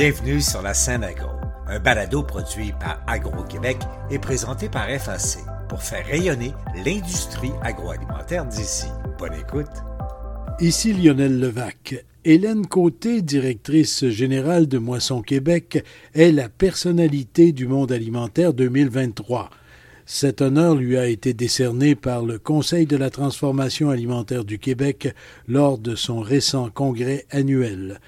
[0.00, 1.30] Bienvenue sur la scène agro,
[1.66, 3.78] un balado produit par Agro-Québec
[4.12, 6.52] et présenté par FAC pour faire rayonner
[6.86, 8.86] l'industrie agroalimentaire d'ici.
[9.18, 9.66] Bonne écoute.
[10.60, 12.04] Ici Lionel Levac.
[12.24, 15.84] Hélène Côté, directrice générale de Moisson Québec,
[16.14, 19.50] est la personnalité du monde alimentaire 2023.
[20.06, 25.12] Cet honneur lui a été décerné par le Conseil de la transformation alimentaire du Québec
[25.48, 27.98] lors de son récent congrès annuel.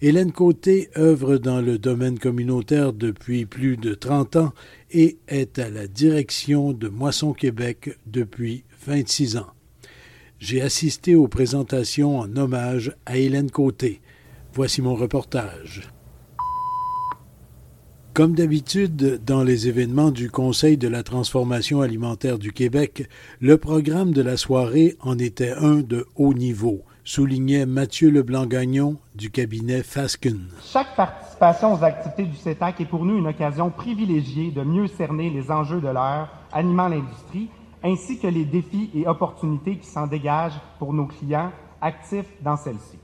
[0.00, 4.52] Hélène Côté œuvre dans le domaine communautaire depuis plus de 30 ans
[4.92, 9.48] et est à la direction de Moisson Québec depuis 26 ans.
[10.38, 14.00] J'ai assisté aux présentations en hommage à Hélène Côté.
[14.52, 15.90] Voici mon reportage.
[18.14, 23.08] Comme d'habitude, dans les événements du Conseil de la transformation alimentaire du Québec,
[23.40, 29.30] le programme de la soirée en était un de haut niveau, soulignait Mathieu Leblanc-Gagnon du
[29.30, 30.50] cabinet Fasken.
[30.62, 35.30] Chaque participation aux activités du CETAC est pour nous une occasion privilégiée de mieux cerner
[35.30, 37.48] les enjeux de l'heure animant l'industrie,
[37.82, 42.98] ainsi que les défis et opportunités qui s'en dégagent pour nos clients actifs dans celle-ci.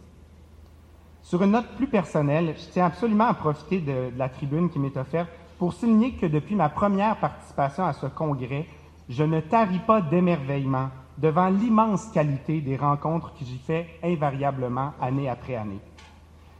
[1.23, 4.99] Sur une note plus personnelle, je tiens absolument à profiter de, la tribune qui m'est
[4.99, 8.67] offerte pour souligner que depuis ma première participation à ce congrès,
[9.09, 15.29] je ne taris pas d'émerveillement devant l'immense qualité des rencontres que j'y fais invariablement année
[15.29, 15.81] après année.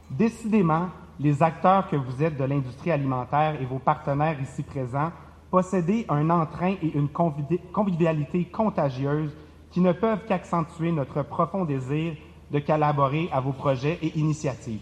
[0.09, 0.89] Décidément,
[1.19, 5.11] les acteurs que vous êtes de l'industrie alimentaire et vos partenaires ici présents
[5.49, 9.31] possédez un entrain et une convivialité contagieuse
[9.71, 12.15] qui ne peuvent qu'accentuer notre profond désir
[12.51, 14.81] de collaborer à vos projets et initiatives.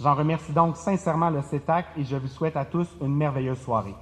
[0.00, 3.94] J'en remercie donc sincèrement le CETAC et je vous souhaite à tous une merveilleuse soirée.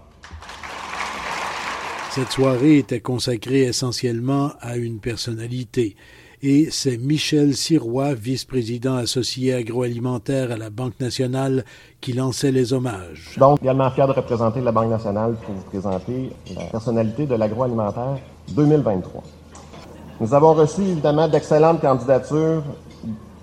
[2.15, 5.97] Cette soirée était consacrée essentiellement à une personnalité,
[6.43, 11.65] et c'est Michel Sirois, vice-président associé agroalimentaire à la Banque nationale,
[12.03, 13.37] qui lançait les hommages.
[13.39, 18.19] Donc, également fier de représenter la Banque nationale pour vous présenter la personnalité de l'agroalimentaire
[18.51, 19.23] 2023.
[20.21, 22.63] Nous avons reçu évidemment d'excellentes candidatures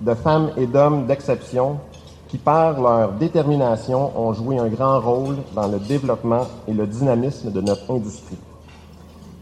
[0.02, 1.80] de femmes et d'hommes d'exception
[2.28, 7.52] qui, par leur détermination, ont joué un grand rôle dans le développement et le dynamisme
[7.52, 8.38] de notre industrie.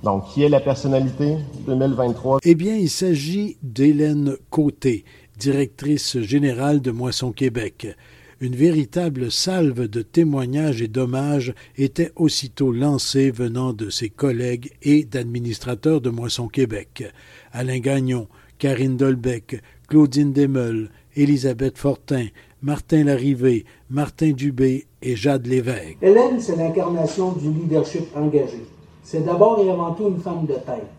[0.03, 1.37] Donc, qui est la personnalité?
[1.65, 2.39] 2023?
[2.43, 5.05] Eh bien, il s'agit d'Hélène Côté,
[5.37, 7.95] directrice générale de Moisson Québec
[8.39, 15.05] une véritable salve de témoignages et d'hommages était aussitôt lancée venant de ses collègues et
[15.05, 17.03] d'administrateurs de Moisson Québec.
[17.51, 18.27] Alain Gagnon,
[18.59, 22.27] Karine Dolbec, Claudine Desmeules, Élisabeth Fortin,
[22.61, 25.97] Martin Larrivé, Martin Dubé et Jade Lévesque.
[26.01, 28.61] Hélène, c'est l'incarnation du leadership engagé.
[29.09, 30.91] C'est d'abord et avant tout une femme de tête,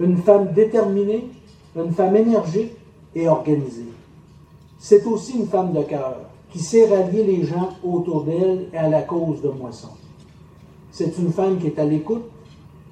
[0.00, 1.30] une femme déterminée,
[1.76, 2.72] une femme énergique
[3.14, 3.92] et organisée.
[4.76, 6.16] C'est aussi une femme de cœur,
[6.50, 9.90] qui sait rallier les gens autour d'elle et à la cause de Moisson.
[10.90, 12.24] C'est une femme qui est à l'écoute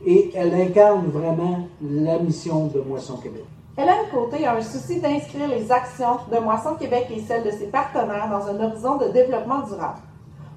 [0.06, 3.44] et elle incarne vraiment la mission de Moisson Québec.
[3.76, 7.66] Hélène Côté a un souci d'inscrire les actions de Moisson Québec et celles de ses
[7.66, 9.98] partenaires dans un horizon de développement durable.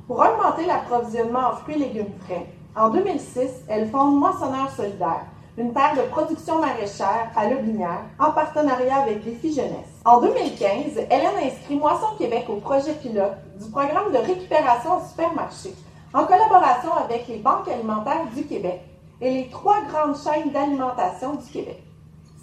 [0.05, 2.45] Pour augmenter l'approvisionnement en fruits et légumes frais,
[2.79, 5.25] en 2006, elle fonde Moissonneurs solidaires,
[5.57, 9.99] une terre de production maraîchère à Lobinière, en partenariat avec Défi Jeunesse.
[10.05, 15.75] En 2015, Hélène inscrit Moisson Québec au projet pilote du programme de récupération au supermarché,
[16.13, 18.79] en collaboration avec les banques alimentaires du Québec
[19.19, 21.83] et les trois grandes chaînes d'alimentation du Québec.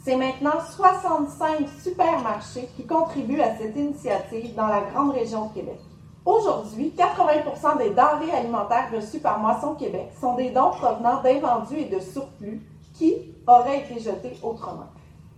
[0.04, 5.80] C'est maintenant 65 supermarchés qui contribuent à cette initiative dans la grande région de Québec.
[6.26, 11.88] Aujourd'hui, 80% des denrées alimentaires reçues par Moisson Québec sont des dons provenant d'invendus et
[11.88, 14.88] de surplus qui aurait été jeté autrement.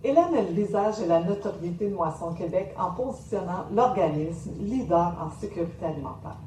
[0.02, 5.84] Hélène est le visage la notoriété de Moisson Québec en positionnant l'organisme leader en sécurité
[5.84, 6.38] alimentaire.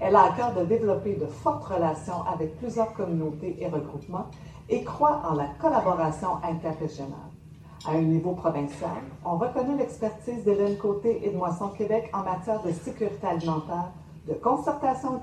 [0.00, 4.26] Elle a à cœur de développer de fortes relations avec plusieurs communautés et regroupements
[4.68, 7.37] et croit en la collaboration interrégionale.
[7.86, 8.90] À un niveau provincial,
[9.24, 13.92] on reconnaît l'expertise d'Hélène Côté et de Moisson Québec en matière de sécurité alimentaire,
[14.26, 15.20] de concertation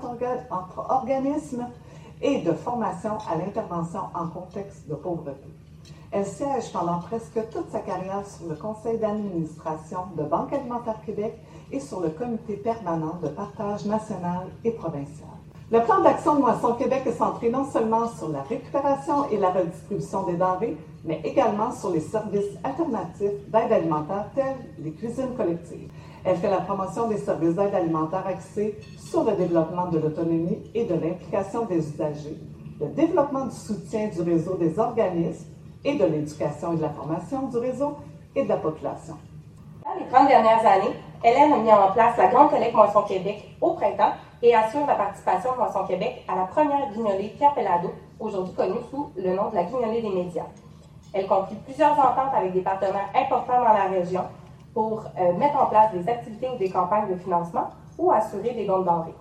[0.50, 1.66] entre organismes
[2.22, 5.48] et de formation à l'intervention en contexte de pauvreté.
[6.10, 11.38] Elle siège pendant presque toute sa carrière sur le conseil d'administration de Banque alimentaire Québec
[11.70, 15.35] et sur le comité permanent de partage national et provincial.
[15.68, 19.50] Le plan d'action de Moisson Québec est centré non seulement sur la récupération et la
[19.50, 25.90] redistribution des denrées, mais également sur les services alternatifs d'aide alimentaire tels les cuisines collectives.
[26.24, 30.84] Elle fait la promotion des services d'aide alimentaire axés sur le développement de l'autonomie et
[30.84, 32.38] de l'implication des usagers,
[32.80, 35.46] le développement du soutien du réseau des organismes
[35.84, 37.96] et de l'éducation et de la formation du réseau
[38.36, 39.16] et de la population.
[39.84, 43.56] Dans les 30 dernières années, Hélène a mis en place la Grande Collecte Moisson Québec
[43.60, 47.92] au printemps et assure la participation de Moisson Québec à la première guignolée Pierre Pellado,
[48.20, 50.46] aujourd'hui connue sous le nom de la guignolée des médias.
[51.12, 54.24] Elle conclut plusieurs ententes avec des partenaires importants dans la région
[54.74, 58.66] pour euh, mettre en place des activités ou des campagnes de financement ou assurer des
[58.66, 59.14] dons de denrées.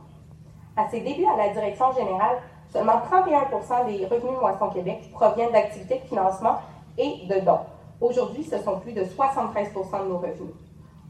[0.75, 2.37] À ses débuts à la direction générale,
[2.73, 6.57] seulement 31% des revenus Moisson Québec proviennent d'activités de financement
[6.97, 7.61] et de dons.
[8.01, 10.53] Aujourd'hui, ce sont plus de 73% de nos revenus.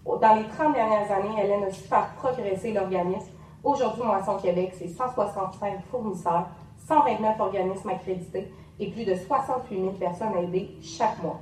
[0.05, 3.31] Dans les 30 dernières années, Hélène a su faire progresser l'organisme.
[3.65, 6.49] Aujourd'hui, Moisson Québec, c'est 165 fournisseurs,
[6.87, 11.39] 129 organismes accrédités et plus de 68 000 personnes aidées chaque mois.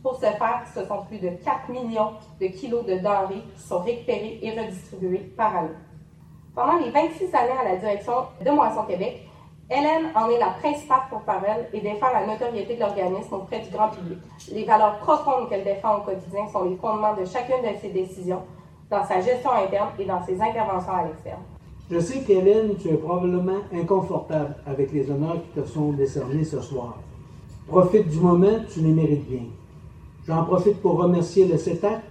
[0.00, 3.80] Pour ce faire, ce sont plus de 4 millions de kilos de denrées qui sont
[3.80, 5.74] récupérés et redistribués par année.
[6.54, 9.28] Pendant les 26 années à la direction de Moisson Québec,
[9.68, 13.88] Hélène en est la principale porte-parole et défend la notoriété de l'organisme auprès du grand
[13.88, 14.18] public.
[14.52, 18.42] Les valeurs profondes qu'elle défend au quotidien sont les fondements de chacune de ses décisions,
[18.88, 21.42] dans sa gestion interne et dans ses interventions à l'externe.
[21.90, 26.60] Je sais qu'Hélène, tu es probablement inconfortable avec les honneurs qui te sont décernés ce
[26.60, 26.98] soir.
[27.66, 29.42] Profite du moment, tu les mérites bien.
[30.26, 32.02] J'en profite pour remercier le CETAC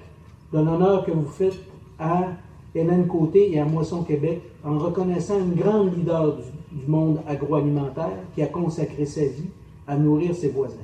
[0.51, 1.57] de l'honneur que vous faites
[1.99, 2.27] à
[2.75, 6.43] Hélène Côté et à Moisson Québec en reconnaissant une grande leader du
[6.73, 9.49] du monde agroalimentaire qui a consacré sa vie
[9.87, 10.75] à nourrir ses voisins.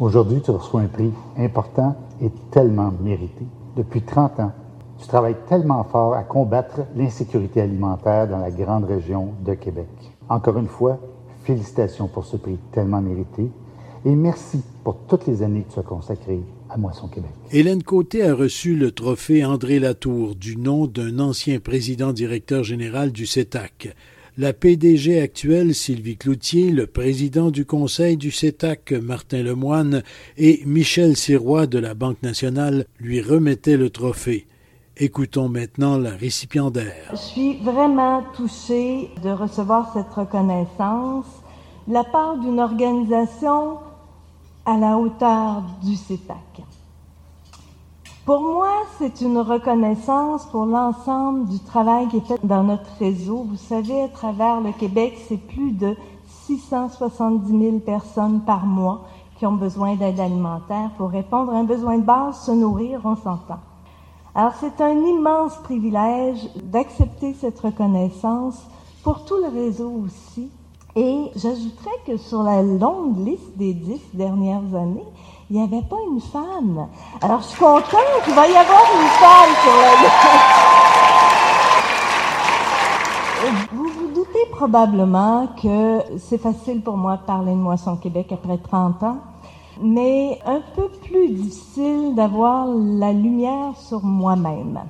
[0.00, 3.44] Aujourd'hui, tu reçois un prix important et tellement mérité.
[3.76, 4.52] Depuis 30 ans,
[4.98, 9.88] tu travailles tellement fort à combattre l'insécurité alimentaire dans la grande région de Québec.
[10.28, 10.98] Encore une fois,
[11.44, 13.50] félicitations pour ce prix tellement mérité
[14.04, 17.30] et merci pour toutes les années que tu as consacrées à Moisson Québec.
[17.52, 23.12] Hélène Côté a reçu le trophée André Latour du nom d'un ancien président directeur général
[23.12, 23.94] du CETAC
[24.38, 30.02] la PDG actuelle Sylvie Cloutier, le président du conseil du CETAC Martin Lemoine
[30.36, 34.46] et Michel Sirois de la Banque nationale lui remettaient le trophée.
[34.98, 37.10] Écoutons maintenant la récipiendaire.
[37.10, 41.26] Je suis vraiment touchée de recevoir cette reconnaissance
[41.86, 43.76] de la part d'une organisation
[44.64, 46.62] à la hauteur du CETAC.
[48.24, 53.46] Pour moi, c'est une reconnaissance pour l'ensemble du travail qui est fait dans notre réseau.
[53.50, 55.94] Vous savez, à travers le Québec, c'est plus de
[56.46, 59.06] 670 000 personnes par mois
[59.38, 63.14] qui ont besoin d'aide alimentaire pour répondre à un besoin de base, se nourrir, on
[63.14, 63.60] s'entend.
[64.38, 68.58] Alors c'est un immense privilège d'accepter cette reconnaissance
[69.02, 70.50] pour tout le réseau aussi.
[70.94, 75.06] Et j'ajouterais que sur la longue liste des dix dernières années,
[75.48, 76.86] il n'y avait pas une femme.
[77.22, 79.94] Alors, je suis contente qu'il va y avoir une femme sur la
[83.72, 88.58] Vous vous doutez probablement que c'est facile pour moi de parler de Moisson Québec après
[88.58, 89.16] 30 ans,
[89.80, 94.80] mais un peu plus difficile d'avoir la lumière sur moi-même.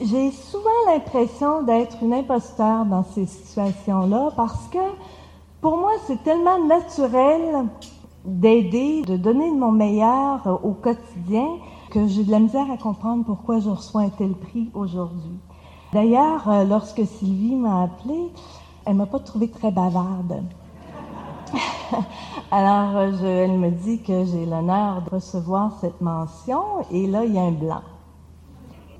[0.00, 4.78] J'ai souvent l'impression d'être une imposteur dans ces situations-là parce que
[5.60, 7.66] pour moi, c'est tellement naturel
[8.24, 11.48] d'aider, de donner de mon meilleur au quotidien,
[11.90, 15.38] que j'ai de la misère à comprendre pourquoi je reçois un tel prix aujourd'hui.
[15.92, 18.30] D'ailleurs, euh, lorsque Sylvie m'a appelée,
[18.84, 20.42] elle m'a pas trouvée très bavarde.
[22.50, 27.34] Alors, euh, elle me dit que j'ai l'honneur de recevoir cette mention, et là, il
[27.34, 27.82] y a un blanc.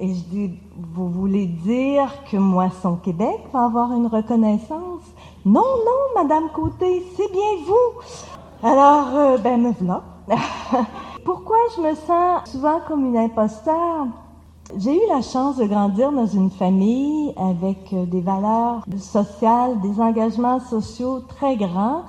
[0.00, 0.50] Et je dis,
[0.94, 5.02] vous voulez dire que Moisson Québec va avoir une reconnaissance?
[5.44, 8.68] Non, non, Madame Côté, c'est bien vous.
[8.68, 10.02] Alors, euh, ben me voilà.
[11.24, 14.06] Pourquoi je me sens souvent comme une imposteur?
[14.76, 20.00] J'ai eu la chance de grandir dans une famille avec euh, des valeurs sociales, des
[20.00, 22.02] engagements sociaux très grands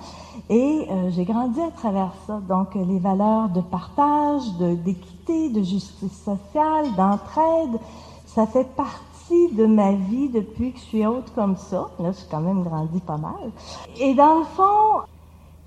[0.49, 2.41] et euh, j'ai grandi à travers ça.
[2.49, 4.41] Donc les valeurs de partage,
[4.83, 7.79] d'équité, de, justice sociale, d'entraide,
[8.25, 11.91] ça fait partie de ma vie depuis que je suis haute comme ça.
[11.99, 13.51] Là, j'ai quand même grandi pas mal.
[13.99, 15.05] Et dans le fond,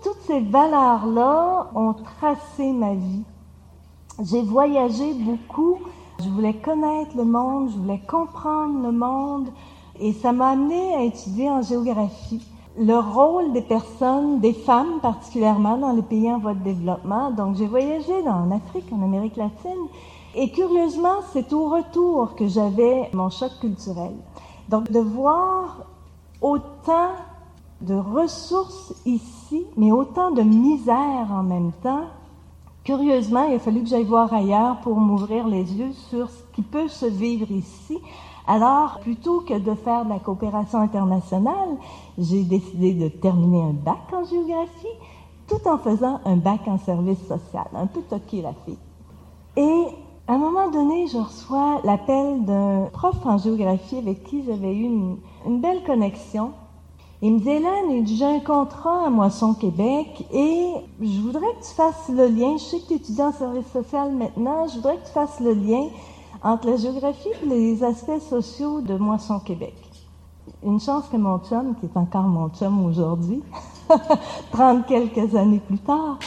[0.03, 3.23] toutes ces valeurs-là ont tracé ma vie.
[4.25, 5.79] J'ai voyagé beaucoup.
[6.19, 9.49] Je voulais connaître le monde, je voulais comprendre le monde.
[10.01, 12.45] Et ça m'a amené à étudier en géographie
[12.79, 17.31] le rôle des personnes, des femmes particulièrement dans les pays en voie de développement.
[17.31, 19.89] Donc j'ai voyagé en Afrique, en Amérique latine.
[20.35, 24.15] Et curieusement, c'est au retour que j'avais mon choc culturel.
[24.69, 25.85] Donc de voir
[26.41, 27.11] autant
[27.83, 32.05] de ressources ici, mais autant de misère en même temps.
[32.85, 36.63] Curieusement, il a fallu que j'aille voir ailleurs pour m'ouvrir les yeux sur ce qui
[36.63, 37.99] peut se vivre ici.
[38.47, 41.77] Alors, plutôt que de faire de la coopération internationale,
[42.19, 44.99] j'ai décidé de terminer un bac en géographie
[45.49, 47.67] tout en faisant un bac en service social.
[47.75, 48.79] Un peu toqué la fille.
[49.57, 49.87] Et
[50.29, 54.85] À un moment donné, je reçois l'appel d'un prof en géographie avec qui j'avais eu
[54.85, 56.53] une, belle connexion.
[57.21, 61.75] Il me dit, Hélène, j'ai un contrat à Moisson Québec et je voudrais que tu
[61.75, 62.57] fasses le lien.
[62.57, 64.69] Je sais que tu étudies en service social maintenant.
[64.69, 65.89] Je voudrais que tu fasses le lien
[66.45, 69.75] entre la géographie et les aspects sociaux de Moisson Québec.
[70.65, 73.43] Une chance que mon chum, qui est encore mon chum aujourd'hui,
[74.53, 76.19] 30 quelques années plus tard,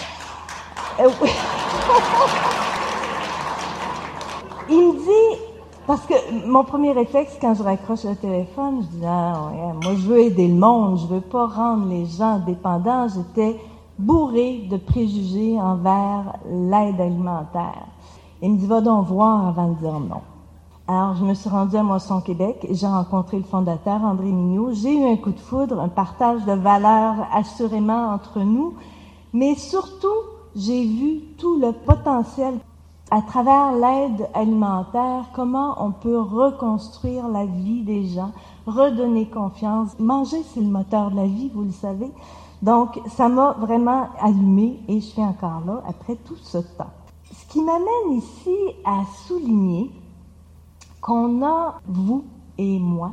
[0.99, 1.09] euh,
[4.69, 5.41] il me dit,
[5.85, 6.13] parce que
[6.47, 9.51] mon premier réflexe quand je raccroche le téléphone, je dis ah
[9.83, 13.07] moi je veux aider le monde, je veux pas rendre les gens dépendants.
[13.07, 13.59] J'étais
[13.99, 17.85] bourré de préjugés envers l'aide alimentaire.
[18.45, 20.21] Il me dit va donc voir avant de dire non.
[20.87, 22.67] Alors, je me suis rendue à Moisson, Québec.
[22.69, 24.71] J'ai rencontré le fondateur, André Mignot.
[24.71, 28.75] J'ai eu un coup de foudre, un partage de valeurs assurément entre nous.
[29.33, 30.13] Mais surtout,
[30.55, 32.53] j'ai vu tout le potentiel
[33.09, 38.29] à travers l'aide alimentaire, comment on peut reconstruire la vie des gens,
[38.67, 39.97] redonner confiance.
[39.97, 42.11] Manger, c'est le moteur de la vie, vous le savez.
[42.61, 46.91] Donc, ça m'a vraiment allumé et je suis encore là après tout ce temps.
[47.47, 49.91] Ce qui m'amène ici à souligner
[50.99, 52.23] qu'on a, vous
[52.57, 53.11] et moi,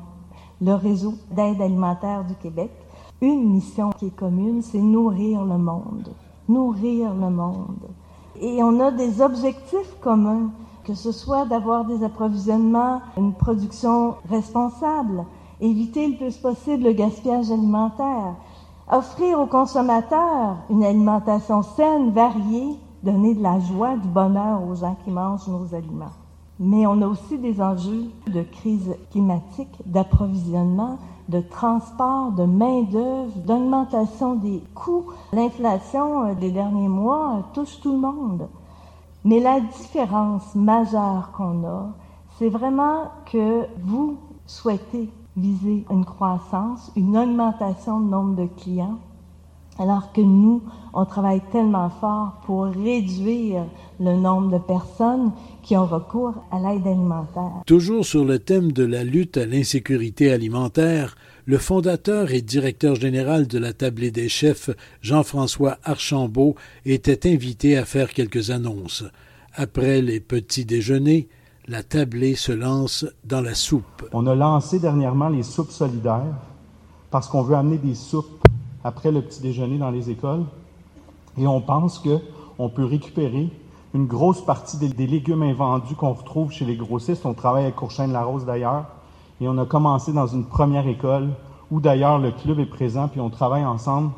[0.61, 2.71] le réseau d'aide alimentaire du Québec,
[3.21, 6.09] une mission qui est commune, c'est nourrir le monde.
[6.49, 7.89] Nourrir le monde.
[8.41, 10.51] Et on a des objectifs communs,
[10.85, 15.25] que ce soit d'avoir des approvisionnements, une production responsable,
[15.61, 18.35] éviter le plus possible le gaspillage alimentaire,
[18.91, 24.97] offrir aux consommateurs une alimentation saine, variée, donner de la joie, du bonheur aux gens
[25.05, 26.13] qui mangent nos aliments.
[26.61, 34.35] Mais on a aussi des enjeux de crise climatique, d'approvisionnement, de transport, de main-d'œuvre, d'augmentation
[34.35, 35.07] des coûts.
[35.33, 38.49] L'inflation euh, des derniers mois euh, touche tout le monde.
[39.25, 41.91] Mais la différence majeure qu'on a,
[42.39, 44.17] c'est vraiment que vous
[44.47, 48.99] souhaitez viser une croissance, une augmentation du nombre de clients,
[49.79, 50.63] alors que nous,
[50.93, 53.65] on travaille tellement fort pour réduire
[54.01, 57.63] le nombre de personnes qui ont recours à l'aide alimentaire.
[57.67, 63.47] Toujours sur le thème de la lutte à l'insécurité alimentaire, le fondateur et directeur général
[63.47, 69.05] de la Tablée des chefs, Jean-François Archambault, était invité à faire quelques annonces.
[69.55, 71.29] Après les petits déjeuners,
[71.69, 74.09] la tablée se lance dans la soupe.
[74.13, 76.35] On a lancé dernièrement les soupes solidaires
[77.11, 78.43] parce qu'on veut amener des soupes
[78.85, 80.45] après le petit déjeuner dans les écoles.
[81.39, 83.51] Et on pense qu'on peut récupérer
[83.95, 87.27] une grosse partie des, légumes invendus qu'on retrouve chez les grossistes.
[87.27, 88.87] On travaille avec Courchaine-Larose d'ailleurs.
[89.41, 91.31] Et on a commencé dans une première école
[91.71, 94.11] où d'ailleurs le club est présent, puis on travaille ensemble.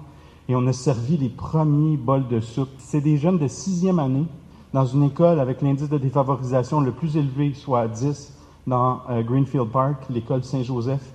[0.48, 2.68] Et on a servi les premiers bols de soupe.
[2.78, 4.26] C'est des jeunes de sixième année
[4.72, 8.34] dans une école avec l'indice de défavorisation le plus élevé, soit 10,
[8.66, 11.13] dans euh, Greenfield Park, l'école Saint-Joseph.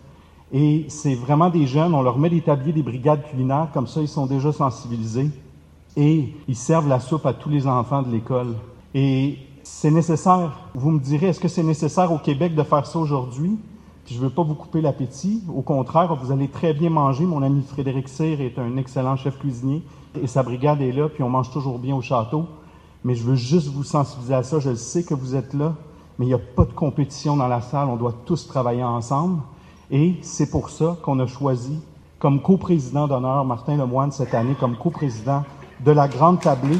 [0.52, 4.02] Et c'est vraiment des jeunes, on leur met des tabliers, des brigades culinaires, comme ça
[4.02, 5.30] ils sont déjà sensibilisés
[5.96, 8.56] et ils servent la soupe à tous les enfants de l'école.
[8.96, 10.58] Et c'est nécessaire.
[10.74, 13.58] Vous me direz, est-ce que c'est nécessaire au Québec de faire ça aujourd'hui?
[14.06, 15.44] Puis je ne veux pas vous couper l'appétit.
[15.54, 17.26] Au contraire, vous allez très bien manger.
[17.26, 19.84] Mon ami Frédéric Cyr est un excellent chef cuisinier
[20.20, 22.46] et sa brigade est là, puis on mange toujours bien au château.
[23.04, 24.60] Mais je veux juste vous sensibiliser à ça.
[24.60, 25.76] Je sais que vous êtes là,
[26.18, 27.88] mais il n'y a pas de compétition dans la salle.
[27.88, 29.42] On doit tous travailler ensemble.
[29.92, 31.80] Et c'est pour ça qu'on a choisi
[32.20, 35.44] comme coprésident d'honneur Martin Lemoine cette année, comme coprésident
[35.84, 36.78] de la Grande Tablée.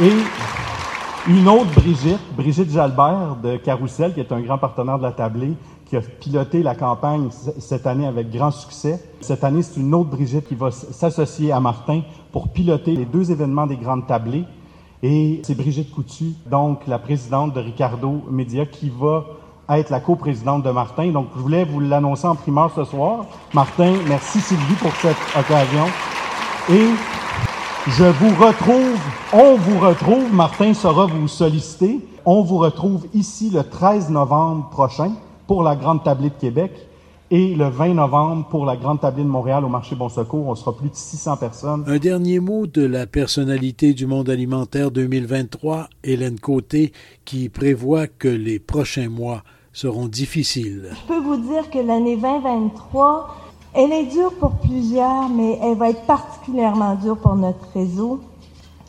[0.00, 0.12] Et
[1.28, 5.52] une autre Brigitte, Brigitte Jalbert de Carousel, qui est un grand partenaire de la Tablée,
[5.84, 9.04] qui a piloté la campagne cette année avec grand succès.
[9.20, 13.30] Cette année, c'est une autre Brigitte qui va s'associer à Martin pour piloter les deux
[13.30, 14.44] événements des Grandes Tablées.
[15.02, 19.24] Et c'est Brigitte Coutu, donc la présidente de Ricardo Média, qui va
[19.78, 21.10] être la coprésidente de Martin.
[21.12, 23.26] Donc, je voulais vous l'annoncer en primeur ce soir.
[23.54, 25.86] Martin, merci Sylvie pour cette occasion.
[26.70, 26.86] Et
[27.88, 28.98] je vous retrouve,
[29.32, 35.12] on vous retrouve, Martin saura vous solliciter, on vous retrouve ici le 13 novembre prochain
[35.46, 36.72] pour la Grande Tablée de Québec
[37.30, 40.46] et le 20 novembre pour la Grande Tablée de Montréal au marché Bon Secours.
[40.46, 41.84] On sera plus de 600 personnes.
[41.86, 46.92] Un dernier mot de la personnalité du monde alimentaire 2023, Hélène Côté,
[47.24, 50.90] qui prévoit que les prochains mois seront difficiles.
[50.92, 53.36] Je peux vous dire que l'année 2023
[53.72, 58.20] elle est dure pour plusieurs, mais elle va être particulièrement dure pour notre réseau.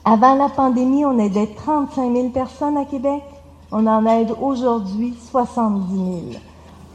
[0.03, 3.21] Avant la pandémie, on aidait 35 000 personnes à Québec.
[3.71, 6.41] On en aide aujourd'hui 70 000.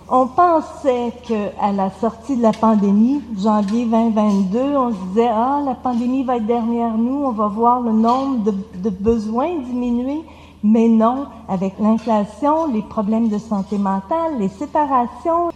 [0.08, 5.74] On pensait qu'à la sortie de la pandémie, janvier 2022, on se disait, ah, la
[5.74, 10.22] pandémie va être derrière nous, on va voir le nombre de, de besoins diminuer.
[10.62, 15.50] Mais non, avec l'inflation, les problèmes de santé mentale, les séparations,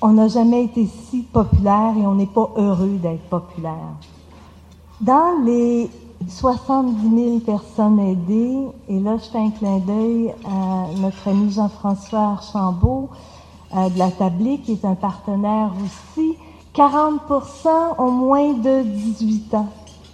[0.00, 3.94] on n'a jamais été si populaire et on n'est pas heureux d'être populaire.
[5.00, 5.90] Dans les
[6.28, 8.58] 70 000 personnes aidées,
[8.88, 13.10] et là je fais un clin d'œil à notre ami Jean-François Archambault
[13.76, 16.36] euh, de la Tablée, qui est un partenaire aussi,
[16.74, 19.68] 40% ont moins de 18 ans.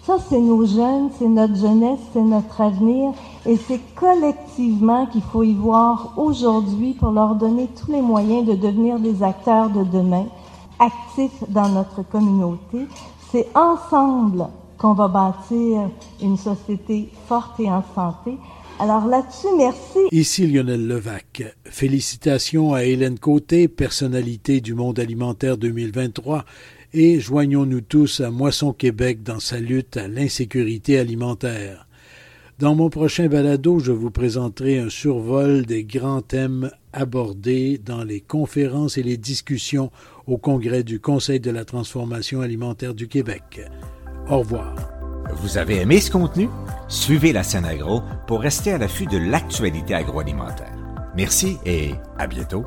[0.05, 3.13] Ça, c'est nos jeunes, c'est notre jeunesse, c'est notre avenir,
[3.47, 8.55] et c'est collectivement qu'il faut y voir aujourd'hui pour leur donner tous les moyens de
[8.55, 10.27] devenir des acteurs de demain,
[10.81, 12.89] actifs dans notre communauté.
[13.31, 15.89] C'est ensemble qu'on va bâtir
[16.21, 18.37] une société forte et en santé.
[18.81, 20.01] Alors là-dessus, merci.
[20.11, 21.45] Ici Lionel Levac.
[21.65, 26.45] Félicitations à Hélène Côté, personnalité du monde alimentaire 2023,
[26.95, 31.87] et joignons-nous tous à Moisson Québec dans sa lutte à l'insécurité alimentaire.
[32.59, 38.21] Dans mon prochain balado, je vous présenterai un survol des grands thèmes abordés dans les
[38.21, 39.91] conférences et les discussions
[40.27, 43.63] au Congrès du Conseil de la transformation alimentaire du Québec.
[44.29, 44.75] Au revoir.
[45.37, 46.49] Vous avez aimé ce contenu?
[46.89, 50.77] Suivez la scène agro pour rester à l'affût de l'actualité agroalimentaire.
[51.17, 52.65] Merci et à bientôt.